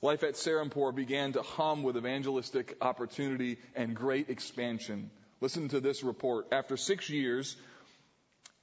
[0.00, 5.10] Life at Serampore began to hum with evangelistic opportunity and great expansion.
[5.40, 6.46] Listen to this report.
[6.52, 7.56] After six years,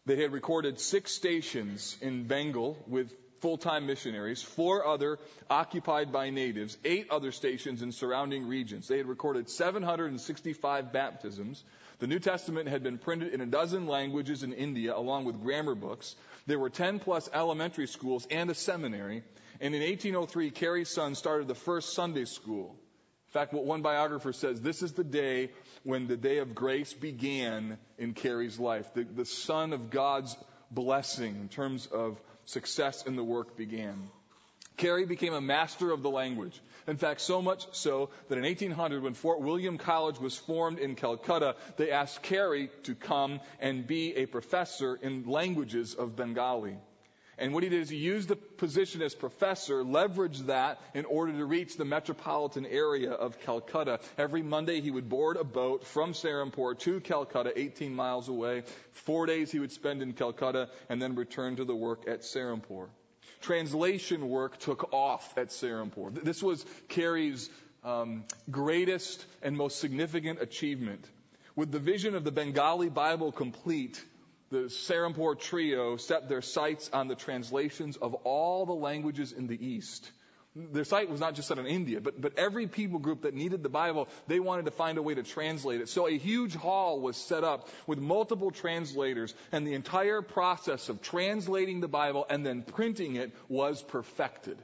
[0.06, 5.18] they had recorded six stations in Bengal with full-time missionaries, four other
[5.50, 8.88] occupied by natives, eight other stations in surrounding regions.
[8.88, 11.64] They had recorded 765 baptisms.
[12.00, 15.76] The New Testament had been printed in a dozen languages in India along with grammar
[15.76, 16.16] books.
[16.48, 19.24] There were 10 plus elementary schools and a seminary.
[19.62, 22.76] And in 1803, Carey's son started the first Sunday school.
[23.30, 25.52] In fact, what one biographer says, this is the day
[25.84, 28.92] when the day of grace began in Carey's life.
[28.96, 30.36] The, the son of God's
[30.72, 34.10] blessing in terms of success in the work began.
[34.78, 36.60] Carey became a master of the language.
[36.88, 40.96] In fact, so much so that in 1800, when Fort William College was formed in
[40.96, 46.78] Calcutta, they asked Carey to come and be a professor in languages of Bengali.
[47.40, 51.32] And what he did is he used the position as professor, leveraged that in order
[51.32, 54.02] to reach the metropolitan area of Calcutta.
[54.18, 58.64] Every Monday he would board a boat from Serampore to Calcutta, 18 miles away.
[58.92, 62.90] Four days he would spend in Calcutta and then return to the work at Serampore.
[63.42, 66.14] Translation work took off at Serampore.
[66.24, 67.50] This was Carey's
[67.86, 71.08] um, greatest and most significant achievement.
[71.56, 74.04] With the vision of the Bengali Bible complete,
[74.50, 79.66] the Serampore trio set their sights on the translations of all the languages in the
[79.66, 80.12] East.
[80.56, 83.62] Their sight was not just set on India, but, but every people group that needed
[83.62, 85.90] the Bible, they wanted to find a way to translate it.
[85.90, 91.02] So a huge hall was set up with multiple translators, and the entire process of
[91.02, 94.58] translating the Bible and then printing it was perfected.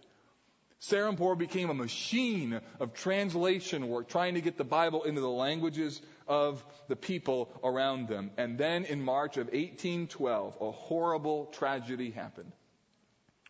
[0.82, 6.02] Serampore became a machine of translation work, trying to get the Bible into the languages
[6.28, 8.32] of the people around them.
[8.38, 12.52] And then in March of 1812, a horrible tragedy happened.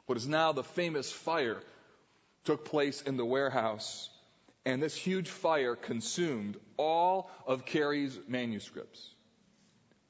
[0.06, 1.62] What is now the famous fire
[2.44, 4.10] took place in the warehouse,
[4.66, 9.10] and this huge fire consumed all of Carey's manuscripts,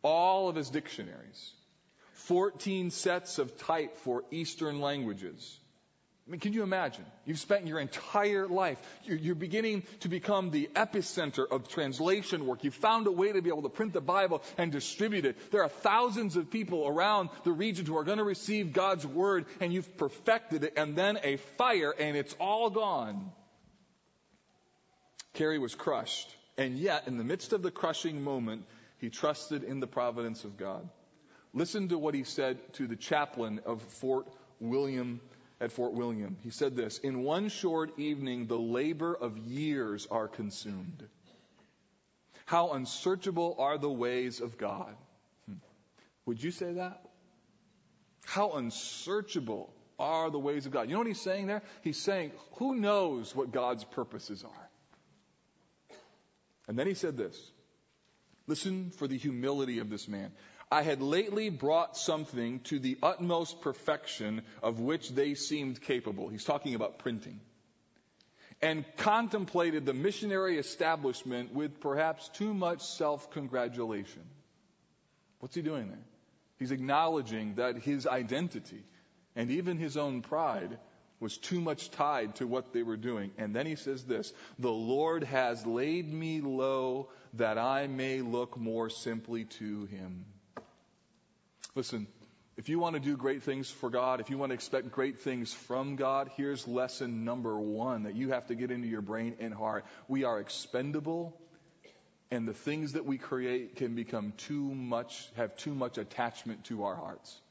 [0.02, 1.54] all of his dictionaries,
[2.14, 5.60] 14 sets of type for Eastern languages,
[6.28, 7.06] I mean, can you imagine?
[7.26, 8.80] You've spent your entire life.
[9.04, 12.64] You're, beginning to become the epicenter of translation work.
[12.64, 15.52] You've found a way to be able to print the Bible and distribute it.
[15.52, 19.46] There are thousands of people around the region who are going to receive God's Word,
[19.60, 23.32] and you've perfected it, and then a fire, and it's all gone.
[25.34, 28.66] Carey was crushed, and yet, in the midst of the crushing moment,
[28.98, 30.90] he trusted in the providence of God.
[31.54, 34.28] Listen to what he said to the chaplain of Fort
[34.60, 35.22] William
[35.60, 36.38] at Fort William.
[36.44, 41.08] He said this In one short evening, the labor of years are consumed.
[42.46, 44.96] How unsearchable are the ways of God.
[45.48, 45.58] Hmm.
[46.28, 47.02] Would you say that?
[48.26, 50.88] How unsearchable are the ways of God.
[50.88, 51.62] You know what he's saying there?
[51.82, 54.70] He's saying, who knows what God's purposes are?
[56.68, 57.52] And then he said this
[58.48, 60.32] Listen for the humility of this man.
[60.76, 66.28] I had lately brought something to the utmost perfection of which they seemed capable.
[66.28, 67.40] He's talking about printing.
[68.62, 74.24] And contemplated the missionary establishment with perhaps too much self congratulation.
[75.40, 76.06] What's he doing there?
[76.60, 78.84] He's acknowledging that his identity
[79.34, 80.78] and even his own pride
[81.22, 83.32] was too much tied to what they were doing.
[83.38, 88.58] And then he says this The Lord has laid me low that I may look
[88.58, 90.26] more simply to him.
[91.74, 92.08] Listen,
[92.58, 95.20] if you want to do great things for God, if you want to expect great
[95.20, 99.36] things from God, here's lesson number one that you have to get into your brain
[99.40, 99.86] and heart.
[100.08, 101.38] We are expendable,
[102.32, 106.86] and the things that we create can become too much, have too much attachment to
[106.86, 107.42] our hearts.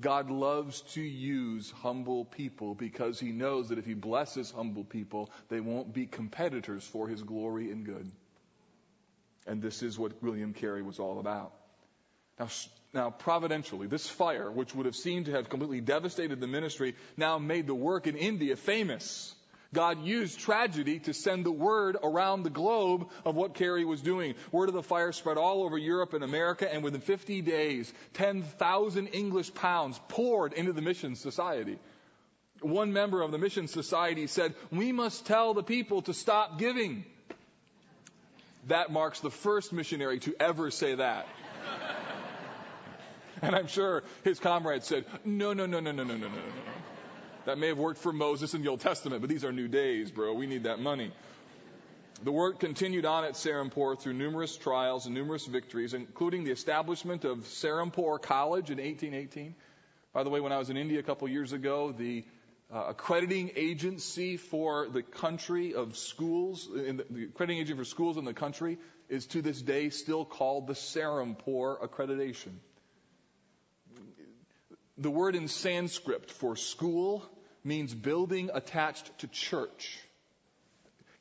[0.00, 5.30] God loves to use humble people because he knows that if he blesses humble people,
[5.48, 8.10] they won't be competitors for his glory and good.
[9.46, 11.52] And this is what William Carey was all about.
[12.38, 12.48] Now,
[12.92, 17.38] now, providentially, this fire, which would have seemed to have completely devastated the ministry, now
[17.38, 19.34] made the work in India famous.
[19.74, 24.34] God used tragedy to send the word around the globe of what Carey was doing.
[24.52, 29.08] Word of the fire spread all over Europe and America, and within 50 days, 10,000
[29.08, 31.78] English pounds poured into the mission society.
[32.62, 37.04] One member of the mission society said, We must tell the people to stop giving.
[38.68, 41.26] That marks the first missionary to ever say that.
[43.42, 46.42] And I'm sure his comrades said, no, no, no, no, no, no, no, no, no.
[47.44, 50.10] That may have worked for Moses in the Old Testament, but these are new days,
[50.10, 50.34] bro.
[50.34, 51.12] We need that money.
[52.24, 57.24] The work continued on at Serampore through numerous trials and numerous victories, including the establishment
[57.24, 59.54] of Serampore College in 1818.
[60.14, 62.24] By the way, when I was in India a couple years ago, the
[62.72, 68.24] uh, accrediting agency for the country of schools, the, the accrediting agency for schools in
[68.24, 72.54] the country is to this day still called the Serampore Accreditation.
[74.98, 77.28] The word in Sanskrit for school
[77.62, 79.98] means building attached to church.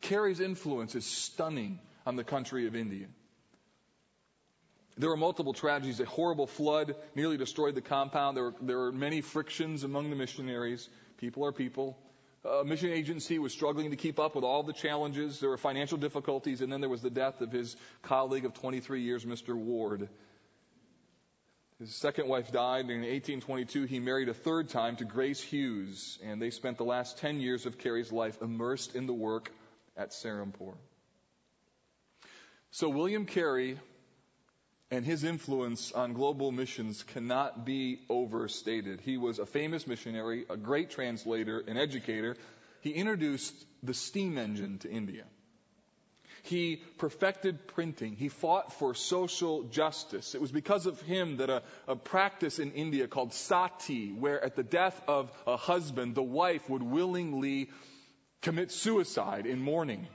[0.01, 3.07] Carey's influence is stunning on the country of India.
[4.97, 5.99] There were multiple tragedies.
[5.99, 8.37] A horrible flood nearly destroyed the compound.
[8.37, 10.87] There were, there were many frictions among the missionaries.
[11.17, 11.97] People are people.
[12.45, 15.39] A mission agency was struggling to keep up with all the challenges.
[15.39, 19.01] There were financial difficulties, and then there was the death of his colleague of 23
[19.01, 19.55] years, Mr.
[19.55, 20.07] Ward.
[21.79, 26.17] His second wife died, and in 1822 he married a third time to Grace Hughes,
[26.23, 29.51] and they spent the last 10 years of Carey's life immersed in the work
[29.97, 30.77] at Serampore.
[32.71, 33.77] So William Carey
[34.89, 39.01] and his influence on global missions cannot be overstated.
[39.01, 42.37] He was a famous missionary, a great translator, an educator.
[42.81, 43.53] He introduced
[43.83, 45.25] the steam engine to India.
[46.45, 48.15] He perfected printing.
[48.15, 50.35] He fought for social justice.
[50.35, 54.55] It was because of him that a, a, practice in India called sati, where at
[54.55, 57.71] the death of a husband, the wife would willingly
[58.41, 60.07] commit suicide in mourning.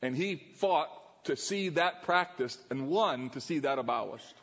[0.00, 0.90] And he fought
[1.24, 4.34] to see that practiced and won to see that abolished.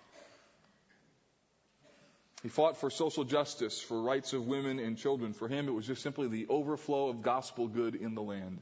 [2.44, 5.32] He fought for social justice, for rights of women and children.
[5.32, 8.60] For him, it was just simply the overflow of gospel good in the land.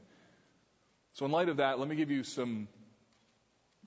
[1.14, 2.68] So, in light of that, let me give you some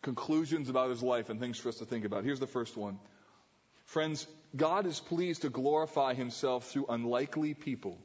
[0.02, 2.24] conclusions about his life and things for us to think about.
[2.24, 3.00] Here's the first one.
[3.86, 7.98] Friends, God is pleased to glorify himself through unlikely people.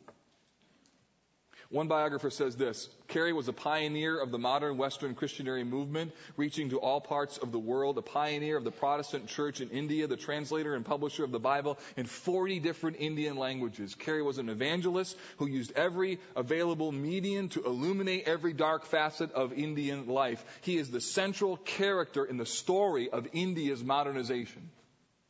[1.70, 6.70] One biographer says this Carey was a pioneer of the modern Western Christianary movement, reaching
[6.70, 10.16] to all parts of the world, a pioneer of the Protestant church in India, the
[10.16, 13.94] translator and publisher of the Bible in 40 different Indian languages.
[13.94, 19.52] Carey was an evangelist who used every available medium to illuminate every dark facet of
[19.52, 20.42] Indian life.
[20.62, 24.70] He is the central character in the story of India's modernization.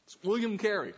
[0.07, 0.95] It's William Carey,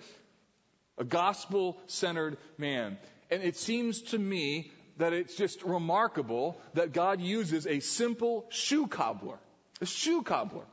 [0.99, 2.99] a gospel centered man.
[3.30, 8.86] And it seems to me that it's just remarkable that God uses a simple shoe
[8.86, 9.38] cobbler,
[9.80, 10.64] a shoe cobbler,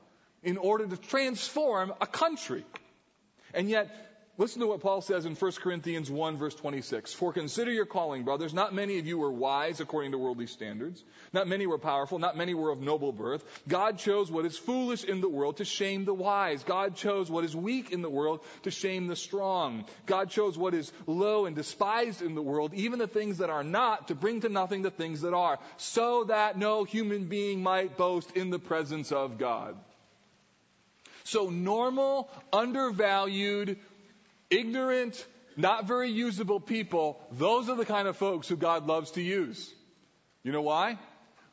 [0.43, 2.63] in order to transform a country.
[3.53, 3.89] And yet,
[4.39, 7.11] Listen to what Paul says in 1 Corinthians 1 verse 26.
[7.11, 8.53] For consider your calling, brothers.
[8.53, 11.03] Not many of you were wise according to worldly standards.
[11.33, 12.19] Not many were powerful.
[12.19, 13.43] Not many were of noble birth.
[13.67, 16.63] God chose what is foolish in the world to shame the wise.
[16.63, 19.85] God chose what is weak in the world to shame the strong.
[20.05, 23.63] God chose what is low and despised in the world, even the things that are
[23.63, 27.97] not, to bring to nothing the things that are, so that no human being might
[27.97, 29.75] boast in the presence of God.
[31.23, 33.77] So normal, undervalued,
[34.49, 35.25] ignorant,
[35.55, 39.73] not very usable people, those are the kind of folks who God loves to use.
[40.43, 40.97] You know why?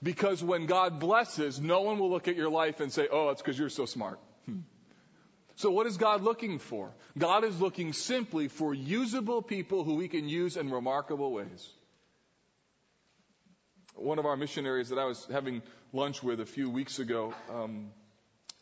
[0.03, 3.41] Because when God blesses, no one will look at your life and say, oh, it's
[3.41, 4.21] because you're so smart.
[4.45, 4.61] Hmm.
[5.57, 6.91] So what is God looking for?
[7.17, 11.69] God is looking simply for usable people who we can use in remarkable ways.
[13.95, 17.91] One of our missionaries that I was having lunch with a few weeks ago, um,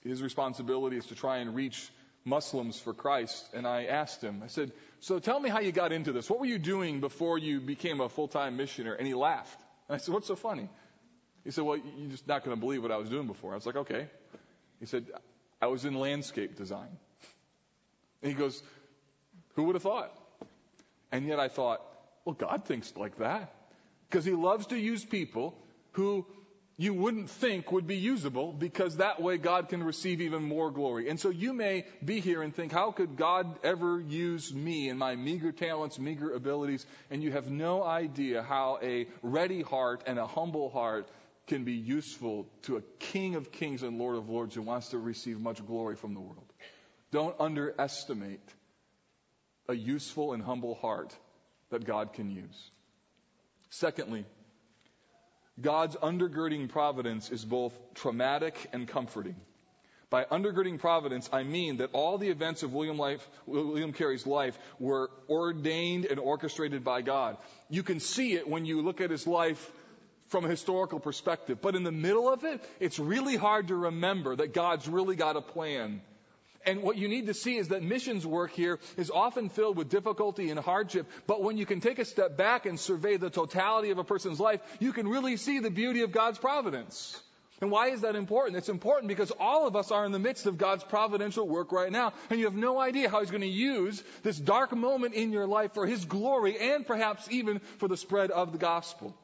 [0.05, 1.91] his responsibility is to try and reach
[2.25, 5.93] Muslims for Christ, and I asked him, I said, So tell me how you got
[5.93, 6.31] into this.
[6.31, 8.99] What were you doing before you became a full time missionary?
[8.99, 9.61] And he laughed.
[9.89, 10.69] And I said, What's so funny?
[11.45, 13.53] He said, Well, you're just not going to believe what I was doing before.
[13.53, 14.09] I was like, Okay.
[14.79, 15.07] He said,
[15.61, 16.89] I was in landscape design.
[18.23, 18.63] And he goes,
[19.55, 20.17] Who would have thought?
[21.11, 21.83] And yet I thought,
[22.25, 23.53] Well, God thinks like that.
[24.09, 25.59] Because he loves to use people
[25.93, 26.27] who
[26.83, 31.09] you wouldn't think would be usable because that way God can receive even more glory.
[31.09, 34.99] And so you may be here and think, how could God ever use me and
[34.99, 36.85] my meager talents, meager abilities?
[37.09, 41.09] And you have no idea how a ready heart and a humble heart
[41.47, 44.99] can be useful to a King of kings and Lord of lords who wants to
[44.99, 46.53] receive much glory from the world.
[47.13, 48.49] Don't underestimate
[49.69, 51.15] a useful and humble heart
[51.71, 52.71] that God can use.
[53.71, 54.27] Secondly,
[55.61, 59.37] God's undergirding providence is both traumatic and comforting.
[60.09, 64.59] By undergirding providence, I mean that all the events of William, life, William Carey's life
[64.79, 67.39] were ordained and orchestrated by God.
[67.71, 69.73] You can see it when you look at his life
[70.27, 71.63] from a historical perspective.
[71.63, 75.37] But in the middle of it, it's really hard to remember that God's really got
[75.37, 76.03] a plan
[76.65, 79.89] and what you need to see is that missions work here is often filled with
[79.89, 81.07] difficulty and hardship.
[81.27, 84.41] But when you can take a step back and survey the totality of a person's
[84.41, 87.21] life, you can really see the beauty of God's providence.
[87.63, 88.57] And why is that important?
[88.57, 91.93] It's important because all of us are in the midst of God's providential work right
[91.93, 95.31] now, and you have no idea how He's going to use this dark moment in
[95.31, 99.17] your life for His glory and perhaps even for the spread of the gospel.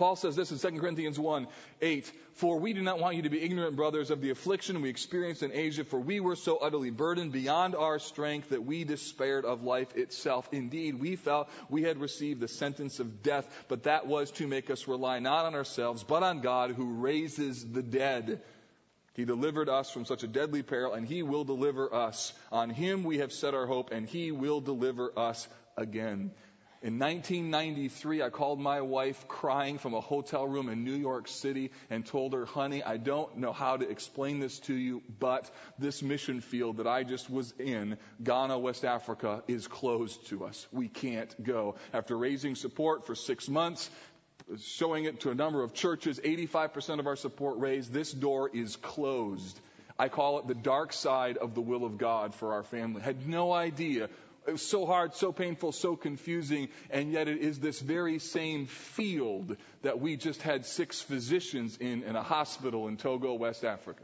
[0.00, 1.46] Paul says this in 2 Corinthians 1
[1.82, 2.10] 8.
[2.32, 5.42] For we do not want you to be ignorant, brothers, of the affliction we experienced
[5.42, 9.62] in Asia, for we were so utterly burdened beyond our strength that we despaired of
[9.62, 10.48] life itself.
[10.52, 14.70] Indeed, we felt we had received the sentence of death, but that was to make
[14.70, 18.40] us rely not on ourselves, but on God who raises the dead.
[19.12, 22.32] He delivered us from such a deadly peril, and He will deliver us.
[22.50, 25.46] On Him we have set our hope, and He will deliver us
[25.76, 26.30] again.
[26.82, 31.72] In 1993, I called my wife crying from a hotel room in New York City
[31.90, 36.02] and told her, honey, I don't know how to explain this to you, but this
[36.02, 40.66] mission field that I just was in, Ghana, West Africa, is closed to us.
[40.72, 41.74] We can't go.
[41.92, 43.90] After raising support for six months,
[44.62, 48.76] showing it to a number of churches, 85% of our support raised, this door is
[48.76, 49.60] closed.
[49.98, 53.02] I call it the dark side of the will of God for our family.
[53.02, 54.08] Had no idea
[54.46, 58.66] it was so hard, so painful, so confusing, and yet it is this very same
[58.66, 64.02] field that we just had six physicians in in a hospital in Togo, West Africa.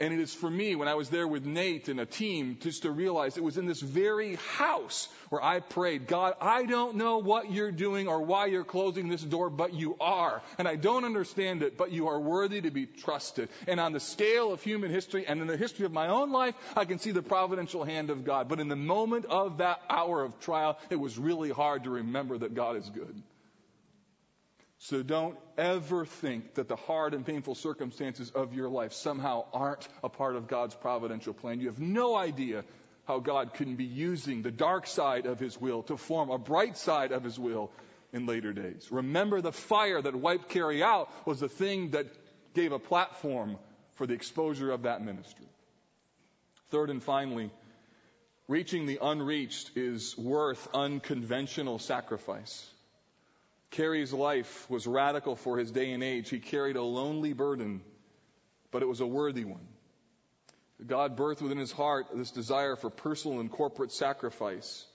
[0.00, 2.82] And it is for me, when I was there with Nate and a team, just
[2.82, 7.18] to realize it was in this very house where I prayed, God, I don't know
[7.18, 10.42] what you're doing or why you're closing this door, but you are.
[10.58, 13.48] And I don't understand it, but you are worthy to be trusted.
[13.68, 16.56] And on the scale of human history and in the history of my own life,
[16.76, 18.48] I can see the providential hand of God.
[18.48, 22.36] But in the moment of that hour of trial, it was really hard to remember
[22.38, 23.22] that God is good.
[24.84, 29.88] So don't ever think that the hard and painful circumstances of your life somehow aren't
[30.02, 31.58] a part of God's providential plan.
[31.58, 32.64] You have no idea
[33.06, 36.76] how God can be using the dark side of His will to form a bright
[36.76, 37.70] side of His will
[38.12, 38.88] in later days.
[38.90, 42.06] Remember the fire that wiped Carey out was the thing that
[42.52, 43.56] gave a platform
[43.94, 45.48] for the exposure of that ministry.
[46.68, 47.50] Third and finally,
[48.48, 52.70] reaching the unreached is worth unconventional sacrifice.
[53.74, 56.30] Carey's life was radical for his day and age.
[56.30, 57.80] He carried a lonely burden,
[58.70, 59.66] but it was a worthy one.
[60.86, 64.86] God birthed within his heart this desire for personal and corporate sacrifice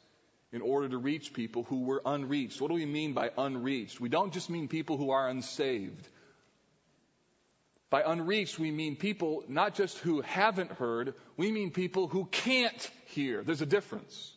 [0.53, 2.61] in order to reach people who were unreached.
[2.61, 3.99] What do we mean by unreached?
[3.99, 6.07] We don't just mean people who are unsaved.
[7.89, 12.91] By unreached, we mean people not just who haven't heard, we mean people who can't
[13.07, 13.43] hear.
[13.43, 14.31] There's a difference.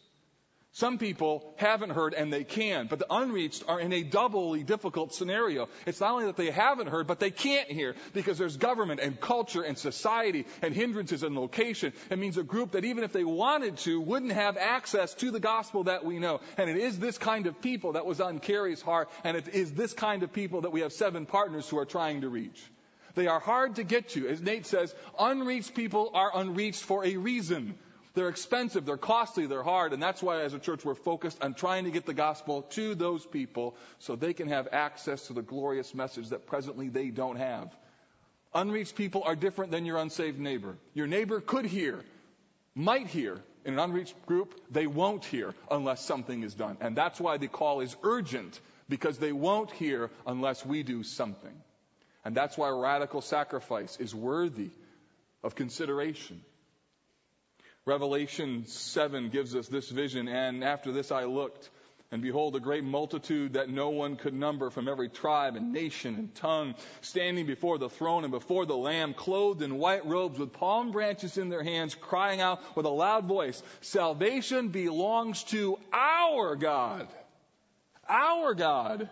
[0.75, 5.13] Some people haven't heard and they can, but the unreached are in a doubly difficult
[5.13, 5.69] scenario.
[5.85, 9.21] It's not only that they haven't heard, but they can't hear because there's government and
[9.21, 11.93] culture and society and hindrances and location.
[12.09, 15.41] It means a group that even if they wanted to, wouldn't have access to the
[15.41, 16.41] gospel that we know.
[16.57, 19.73] And it is this kind of people that was on Carey's heart, and it is
[19.73, 22.63] this kind of people that we have seven partners who are trying to reach.
[23.15, 24.27] They are hard to get to.
[24.27, 27.75] As Nate says, unreached people are unreached for a reason.
[28.15, 31.55] They're expensive, they're costly, they're hard, and that's why as a church we're focused on
[31.55, 35.41] trying to get the gospel to those people so they can have access to the
[35.41, 37.75] glorious message that presently they don't have.
[38.55, 40.77] Unreached people are different than your unsaved neighbor.
[40.93, 42.01] Your neighbor could hear,
[42.75, 43.41] might hear.
[43.65, 46.77] In an unreached group, they won't hear unless something is done.
[46.81, 48.59] And that's why the call is urgent,
[48.89, 51.55] because they won't hear unless we do something.
[52.25, 54.71] And that's why radical sacrifice is worthy
[55.45, 56.43] of consideration.
[57.85, 61.69] Revelation 7 gives us this vision, and after this I looked,
[62.13, 66.15] and behold, a great multitude that no one could number from every tribe and nation
[66.15, 70.53] and tongue, standing before the throne and before the Lamb, clothed in white robes with
[70.53, 76.55] palm branches in their hands, crying out with a loud voice, Salvation belongs to our
[76.55, 77.09] God,
[78.09, 79.11] our God,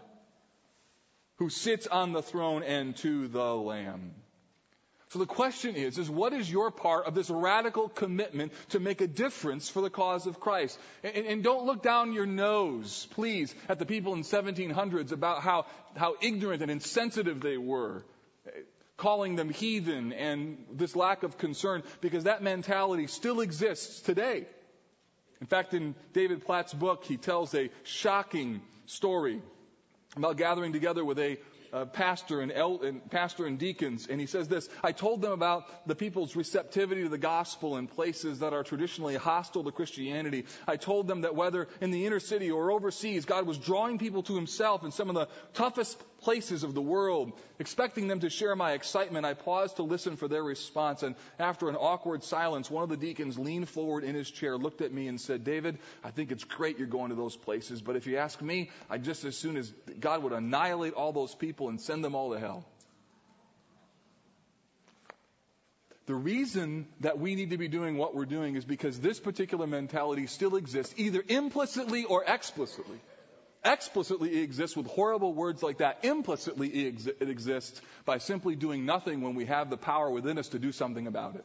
[1.39, 4.15] who sits on the throne and to the Lamb.
[5.11, 9.01] So the question is, is what is your part of this radical commitment to make
[9.01, 10.79] a difference for the cause of Christ?
[11.03, 15.67] And, and, don't look down your nose, please, at the people in 1700s about how,
[15.97, 18.05] how ignorant and insensitive they were,
[18.97, 24.47] calling them heathen and this lack of concern, because that mentality still exists today.
[25.41, 29.43] In fact, in David Platt's book, he tells a shocking story
[30.17, 31.39] about gathering together with a
[31.73, 35.33] uh, pastor and, el- and pastor and deacons, and he says this: I told them
[35.33, 40.47] about the people's receptivity to the gospel in places that are traditionally hostile to Christianity.
[40.67, 44.23] I told them that whether in the inner city or overseas, God was drawing people
[44.25, 48.55] to Himself in some of the toughest places of the world, expecting them to share
[48.57, 51.03] my excitement, I paused to listen for their response.
[51.03, 54.81] And after an awkward silence, one of the deacons leaned forward in his chair, looked
[54.81, 57.97] at me, and said, David, I think it's great you're going to those places, but
[57.97, 61.69] if you ask me, I just as soon as God would annihilate all those people
[61.69, 62.65] and send them all to hell.
[66.11, 69.69] The reason that we need to be doing what we're doing is because this particular
[69.69, 72.99] mentality still exists, either implicitly or explicitly.
[73.65, 76.05] Explicitly, it exists with horrible words like that.
[76.05, 80.59] Implicitly, it exists by simply doing nothing when we have the power within us to
[80.59, 81.45] do something about it.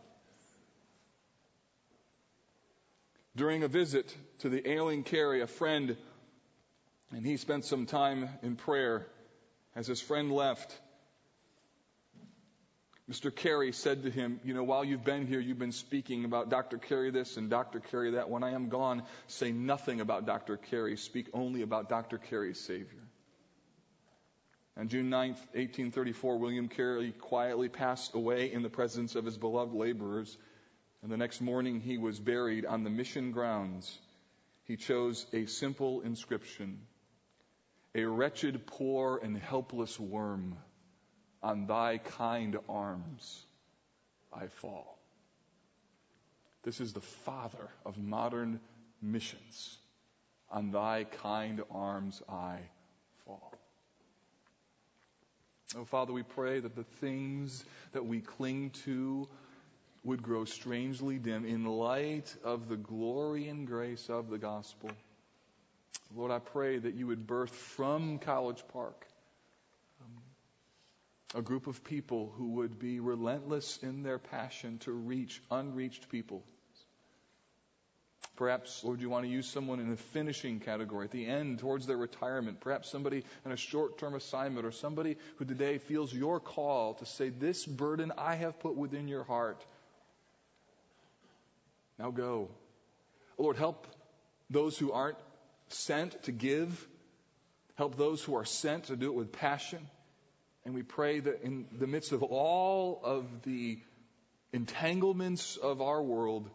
[3.36, 5.98] During a visit to the ailing Carey, a friend,
[7.12, 9.06] and he spent some time in prayer
[9.76, 10.74] as his friend left.
[13.12, 13.34] Mr.
[13.34, 16.80] Carey said to him, You know, while you've been here, you've been speaking about Dr.
[16.80, 17.80] Carey this and Dr.
[17.80, 18.30] Carey that.
[18.30, 20.58] When I am gone, say nothing about Dr.
[20.58, 20.98] Carey.
[20.98, 22.18] Speak only about Dr.
[22.18, 23.04] Carey's Savior.
[24.78, 29.74] On June 9, 1834, William Carey quietly passed away in the presence of his beloved
[29.74, 30.36] laborers,
[31.04, 34.00] and the next morning he was buried on the mission grounds.
[34.64, 36.80] He chose a simple inscription
[37.94, 40.58] A wretched, poor, and helpless worm
[41.46, 43.46] on thy kind arms
[44.34, 44.98] I fall.
[46.64, 48.60] This is the father of modern
[49.00, 49.78] missions.
[50.50, 52.58] On thy kind arms I
[53.26, 53.54] fall.
[55.78, 59.28] Oh, Father, we pray that the things that we cling to
[60.04, 64.90] would grow strangely dim in light of the glory and grace of the gospel.
[66.16, 69.05] Lord, I pray that you would birth from College Park
[71.36, 76.44] a group of people who would be relentless in their passion to reach unreached people.
[78.38, 81.88] Perhaps, Lord, you want to use someone in a finishing category at the end towards
[81.88, 82.60] their retirement.
[82.60, 87.06] Perhaps somebody in a short term assignment or somebody who today feels your call to
[87.06, 89.64] say, This burden I have put within your heart.
[92.00, 92.50] Now go.
[93.38, 93.88] Lord, help
[94.50, 95.18] those who aren't
[95.70, 96.88] sent to give.
[97.76, 99.80] Help those who are sent to do it with passion.
[100.66, 103.80] And we pray that in the midst of all of the
[104.52, 106.50] entanglements of our world,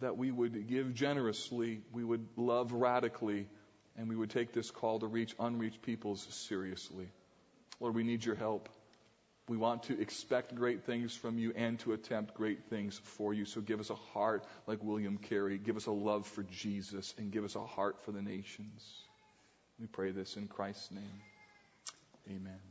[0.00, 3.48] that we would give generously, we would love radically,
[3.96, 7.08] and we would take this call to reach unreached peoples seriously.
[7.80, 8.68] Lord, we need your help.
[9.48, 13.44] We want to expect great things from you and to attempt great things for you.
[13.46, 15.58] So give us a heart like William Carey.
[15.58, 18.86] Give us a love for Jesus and give us a heart for the nations.
[19.80, 21.22] We pray this in Christ's name.
[22.28, 22.69] Amen.